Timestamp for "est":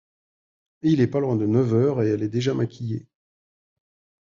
0.99-1.05, 2.23-2.27